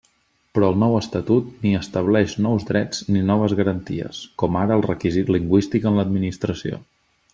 Però 0.53 0.69
el 0.71 0.77
nou 0.83 0.95
Estatut 0.99 1.51
ni 1.65 1.73
estableix 1.79 2.33
nous 2.45 2.65
drets 2.69 3.03
ni 3.17 3.21
noves 3.27 3.55
garanties, 3.61 4.23
com 4.45 4.59
ara 4.63 4.79
el 4.79 4.85
requisit 4.89 5.31
lingüístic 5.37 5.87
en 5.91 6.01
l'Administració. 6.01 6.81